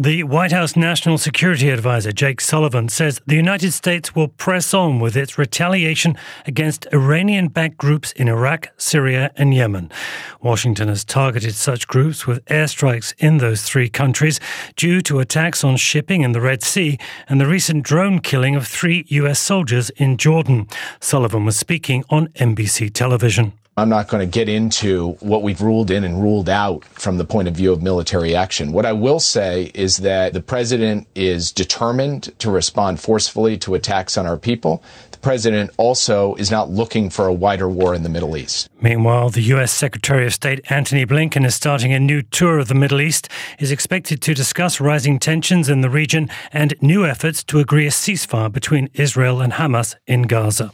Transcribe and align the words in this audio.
The 0.00 0.22
White 0.22 0.50
House 0.50 0.76
National 0.76 1.18
Security 1.18 1.68
Advisor 1.68 2.10
Jake 2.10 2.40
Sullivan 2.40 2.88
says 2.88 3.20
the 3.26 3.36
United 3.36 3.72
States 3.72 4.14
will 4.14 4.28
press 4.28 4.72
on 4.72 4.98
with 4.98 5.14
its 5.14 5.36
retaliation 5.36 6.16
against 6.46 6.86
Iranian 6.90 7.48
backed 7.48 7.76
groups 7.76 8.10
in 8.12 8.26
Iraq, 8.26 8.70
Syria, 8.78 9.30
and 9.36 9.52
Yemen. 9.52 9.92
Washington 10.40 10.88
has 10.88 11.04
targeted 11.04 11.54
such 11.54 11.86
groups 11.86 12.26
with 12.26 12.42
airstrikes 12.46 13.12
in 13.18 13.36
those 13.36 13.60
three 13.60 13.90
countries 13.90 14.40
due 14.74 15.02
to 15.02 15.18
attacks 15.18 15.62
on 15.62 15.76
shipping 15.76 16.22
in 16.22 16.32
the 16.32 16.40
Red 16.40 16.62
Sea 16.62 16.98
and 17.28 17.38
the 17.38 17.46
recent 17.46 17.84
drone 17.84 18.20
killing 18.20 18.56
of 18.56 18.66
three 18.66 19.04
U.S. 19.08 19.38
soldiers 19.38 19.90
in 19.98 20.16
Jordan. 20.16 20.66
Sullivan 21.00 21.44
was 21.44 21.58
speaking 21.58 22.04
on 22.08 22.28
NBC 22.28 22.90
television. 22.94 23.52
I'm 23.76 23.88
not 23.88 24.08
going 24.08 24.20
to 24.20 24.30
get 24.30 24.48
into 24.48 25.12
what 25.20 25.42
we've 25.42 25.60
ruled 25.60 25.90
in 25.90 26.04
and 26.04 26.20
ruled 26.20 26.48
out 26.48 26.84
from 26.84 27.16
the 27.16 27.24
point 27.24 27.48
of 27.48 27.54
view 27.54 27.72
of 27.72 27.82
military 27.82 28.34
action. 28.34 28.72
What 28.72 28.84
I 28.84 28.92
will 28.92 29.20
say 29.20 29.70
is 29.74 29.98
that 29.98 30.34
the 30.34 30.42
president 30.42 31.06
is 31.14 31.50
determined 31.50 32.38
to 32.40 32.50
respond 32.50 33.00
forcefully 33.00 33.56
to 33.58 33.74
attacks 33.74 34.18
on 34.18 34.26
our 34.26 34.36
people. 34.36 34.82
The 35.12 35.18
president 35.18 35.70
also 35.76 36.34
is 36.34 36.50
not 36.50 36.68
looking 36.68 37.10
for 37.10 37.26
a 37.26 37.32
wider 37.32 37.68
war 37.68 37.94
in 37.94 38.02
the 38.02 38.08
Middle 38.08 38.36
East. 38.36 38.68
Meanwhile, 38.82 39.30
the 39.30 39.42
U.S. 39.42 39.72
Secretary 39.72 40.26
of 40.26 40.34
State 40.34 40.60
Antony 40.70 41.06
Blinken 41.06 41.46
is 41.46 41.54
starting 41.54 41.92
a 41.92 42.00
new 42.00 42.22
tour 42.22 42.58
of 42.58 42.68
the 42.68 42.74
Middle 42.74 43.00
East. 43.00 43.28
Is 43.60 43.70
expected 43.70 44.20
to 44.22 44.34
discuss 44.34 44.80
rising 44.80 45.18
tensions 45.18 45.68
in 45.68 45.80
the 45.80 45.90
region 45.90 46.28
and 46.52 46.74
new 46.82 47.06
efforts 47.06 47.42
to 47.44 47.60
agree 47.60 47.86
a 47.86 47.90
ceasefire 47.90 48.52
between 48.52 48.90
Israel 48.94 49.40
and 49.40 49.54
Hamas 49.54 49.94
in 50.06 50.22
Gaza. 50.22 50.72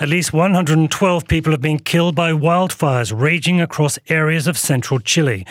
At 0.00 0.08
least 0.08 0.32
112 0.32 1.26
people 1.26 1.50
have 1.50 1.60
been 1.60 1.80
killed 1.80 2.14
by 2.14 2.30
wildfires 2.30 3.12
raging 3.12 3.60
across 3.60 3.98
areas 4.08 4.46
of 4.46 4.56
central 4.56 5.00
Chile. 5.00 5.44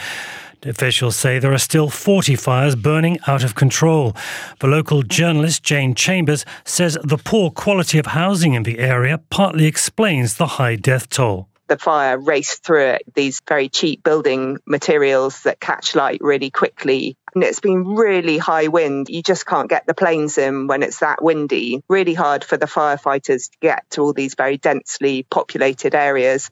Officials 0.64 1.18
say 1.18 1.38
there 1.38 1.52
are 1.52 1.58
still 1.58 1.90
40 1.90 2.38
fires 2.38 2.76
burning 2.76 3.20
out 3.28 3.44
of 3.44 3.56
control. 3.56 4.16
The 4.60 4.68
local 4.68 5.04
journalist 5.04 5.64
Jane 5.64 5.94
Chambers 5.96 6.46
says 6.64 6.98
the 7.04 7.18
poor 7.18 7.52
quality 7.52 8.00
of 8.00 8.08
housing 8.08 8.54
in 8.54 8.64
the 8.64 8.80
area 8.80 9.18
partly 9.30 9.66
explains 9.66 10.36
the 10.36 10.48
high 10.48 10.78
death 10.78 11.10
toll 11.10 11.50
the 11.68 11.78
fire 11.78 12.18
raced 12.18 12.64
through 12.64 12.88
it, 12.88 13.04
these 13.14 13.42
very 13.48 13.70
cheap 13.70 14.04
building 14.04 14.58
materials 14.66 15.44
that 15.44 15.60
catch 15.60 15.96
light 15.96 16.20
really 16.22 16.50
quickly. 16.50 17.18
And 17.36 17.44
it's 17.44 17.60
been 17.60 17.96
really 17.96 18.38
high 18.38 18.68
wind. 18.68 19.10
You 19.10 19.22
just 19.22 19.46
can't 19.46 19.70
get 19.70 19.86
the 19.86 19.94
planes 19.94 20.38
in 20.38 20.68
when 20.68 20.84
it's 20.84 21.00
that 21.00 21.24
windy. 21.24 21.84
Really 21.88 22.14
hard 22.14 22.44
for 22.44 22.58
the 22.58 22.66
firefighters 22.66 23.52
to 23.52 23.58
get 23.62 23.90
to 23.92 24.02
all 24.02 24.14
these 24.14 24.36
very 24.36 24.58
densely 24.58 25.24
populated 25.24 25.94
areas. 25.94 26.50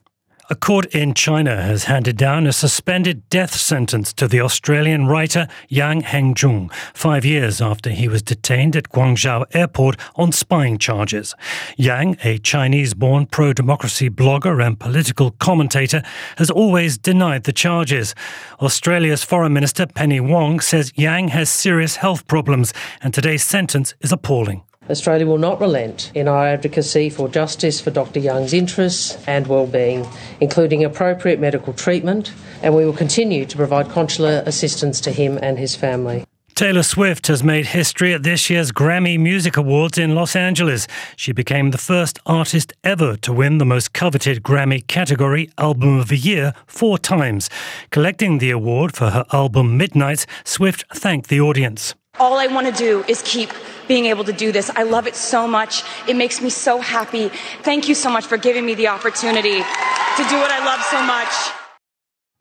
A 0.48 0.54
court 0.54 0.86
in 0.94 1.12
China 1.12 1.60
has 1.60 1.84
handed 1.84 2.16
down 2.16 2.46
a 2.46 2.52
suspended 2.52 3.28
death 3.30 3.56
sentence 3.56 4.12
to 4.12 4.28
the 4.28 4.40
Australian 4.40 5.08
writer 5.08 5.48
Yang 5.68 6.02
Hengjun, 6.02 6.72
five 6.94 7.24
years 7.24 7.60
after 7.60 7.90
he 7.90 8.06
was 8.06 8.22
detained 8.22 8.76
at 8.76 8.90
Guangzhou 8.90 9.44
airport 9.56 9.96
on 10.14 10.30
spying 10.30 10.78
charges. 10.78 11.34
Yang, 11.76 12.18
a 12.22 12.38
Chinese 12.38 12.94
born 12.94 13.26
pro 13.26 13.54
democracy 13.54 14.08
blogger 14.08 14.64
and 14.64 14.78
political 14.78 15.32
commentator, 15.32 16.00
has 16.38 16.48
always 16.48 16.96
denied 16.96 17.42
the 17.42 17.52
charges. 17.52 18.14
Australia's 18.60 19.24
Foreign 19.24 19.52
Minister 19.52 19.84
Penny 19.84 20.20
Wong 20.20 20.60
says 20.60 20.92
Yang 20.94 21.28
has 21.28 21.50
serious 21.50 21.96
health 21.96 22.24
problems, 22.28 22.72
and 23.02 23.12
today's 23.12 23.42
sentence 23.42 23.94
is 24.00 24.12
appalling. 24.12 24.62
Australia 24.88 25.26
will 25.26 25.38
not 25.38 25.60
relent 25.60 26.10
in 26.14 26.28
our 26.28 26.46
advocacy 26.46 27.10
for 27.10 27.28
justice 27.28 27.80
for 27.80 27.90
Dr. 27.90 28.20
Yang's 28.20 28.52
interests 28.52 29.18
and 29.26 29.46
well-being, 29.46 30.06
including 30.40 30.84
appropriate 30.84 31.40
medical 31.40 31.72
treatment, 31.72 32.32
and 32.62 32.74
we 32.74 32.84
will 32.84 32.92
continue 32.92 33.44
to 33.46 33.56
provide 33.56 33.88
consular 33.90 34.42
assistance 34.46 35.00
to 35.00 35.10
him 35.10 35.38
and 35.42 35.58
his 35.58 35.74
family. 35.74 36.24
Taylor 36.56 36.82
Swift 36.82 37.26
has 37.26 37.44
made 37.44 37.66
history 37.66 38.14
at 38.14 38.22
this 38.22 38.48
year's 38.48 38.72
Grammy 38.72 39.20
Music 39.20 39.58
Awards 39.58 39.98
in 39.98 40.14
Los 40.14 40.34
Angeles. 40.34 40.86
She 41.14 41.30
became 41.30 41.70
the 41.70 41.76
first 41.76 42.18
artist 42.24 42.72
ever 42.82 43.14
to 43.18 43.30
win 43.30 43.58
the 43.58 43.66
most 43.66 43.92
coveted 43.92 44.42
Grammy 44.42 44.86
category, 44.86 45.50
Album 45.58 45.98
of 45.98 46.08
the 46.08 46.16
Year, 46.16 46.54
four 46.66 46.96
times. 46.96 47.50
Collecting 47.90 48.38
the 48.38 48.50
award 48.50 48.96
for 48.96 49.10
her 49.10 49.26
album 49.34 49.76
Midnights, 49.76 50.26
Swift 50.44 50.82
thanked 50.94 51.28
the 51.28 51.42
audience. 51.42 51.94
All 52.18 52.38
I 52.38 52.46
want 52.46 52.66
to 52.66 52.72
do 52.72 53.04
is 53.08 53.22
keep 53.22 53.50
being 53.88 54.06
able 54.06 54.24
to 54.24 54.32
do 54.32 54.52
this. 54.52 54.70
I 54.70 54.82
love 54.82 55.06
it 55.06 55.14
so 55.14 55.46
much. 55.46 55.82
It 56.08 56.16
makes 56.16 56.40
me 56.40 56.50
so 56.50 56.80
happy. 56.80 57.28
Thank 57.62 57.88
you 57.88 57.94
so 57.94 58.10
much 58.10 58.26
for 58.26 58.36
giving 58.36 58.64
me 58.64 58.74
the 58.74 58.88
opportunity 58.88 59.58
to 59.58 60.22
do 60.30 60.36
what 60.36 60.50
I 60.50 60.64
love 60.64 60.82
so 60.84 61.02
much. 61.02 61.52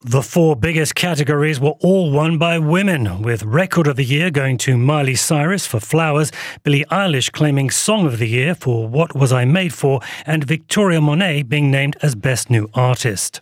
The 0.02 0.22
four 0.22 0.56
biggest 0.56 0.94
categories 0.94 1.60
were 1.60 1.74
all 1.82 2.12
won 2.12 2.38
by 2.38 2.60
women, 2.60 3.24
with 3.24 3.42
Record 3.44 3.88
of 3.88 3.96
the 3.96 4.06
Year 4.06 4.30
going 4.30 4.58
to 4.60 4.78
Miley 4.78 5.16
Cyrus 5.16 5.66
for 5.66 5.80
Flowers, 5.80 6.32
Billie 6.62 6.86
Eilish 6.92 7.32
claiming 7.32 7.72
Song 7.72 8.06
of 8.06 8.20
the 8.20 8.28
Year 8.28 8.54
for 8.54 8.88
What 8.88 9.16
Was 9.16 9.34
I 9.34 9.46
Made 9.46 9.74
For, 9.74 10.02
and 10.26 10.44
Victoria 10.44 11.02
Monet 11.02 11.44
being 11.44 11.72
named 11.72 11.98
as 12.04 12.14
Best 12.14 12.52
New 12.52 12.70
Artist. 12.76 13.42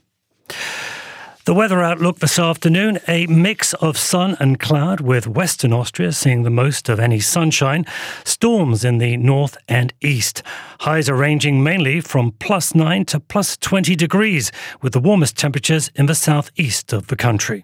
The 1.45 1.53
weather 1.53 1.83
outlook 1.83 2.19
this 2.19 2.39
afternoon 2.39 2.99
a 3.05 3.27
mix 3.27 3.73
of 3.73 3.97
sun 3.97 4.37
and 4.39 4.57
cloud, 4.57 5.01
with 5.01 5.27
Western 5.27 5.73
Austria 5.73 6.13
seeing 6.13 6.43
the 6.43 6.49
most 6.49 6.87
of 6.87 7.01
any 7.01 7.19
sunshine, 7.19 7.85
storms 8.23 8.85
in 8.85 8.97
the 8.97 9.17
north 9.17 9.57
and 9.67 9.93
east. 9.99 10.41
Highs 10.79 11.09
are 11.09 11.17
ranging 11.17 11.61
mainly 11.61 11.99
from 11.99 12.31
plus 12.39 12.73
9 12.73 13.03
to 13.07 13.19
plus 13.19 13.57
20 13.57 13.93
degrees, 13.93 14.53
with 14.81 14.93
the 14.93 15.01
warmest 15.01 15.35
temperatures 15.35 15.91
in 15.95 16.05
the 16.05 16.15
southeast 16.15 16.93
of 16.93 17.07
the 17.07 17.17
country. 17.17 17.61